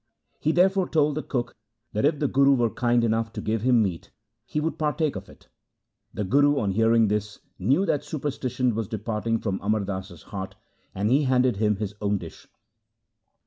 [0.39, 1.55] He therefore told the cook
[1.93, 4.09] that if the Guru were kind enough to give him meat,
[4.47, 5.47] he would partake of it.
[6.11, 10.55] The Guru, on hearing this, knew that superstition was departing from Amar Das's heart,
[10.95, 12.47] and he handed him his own dish.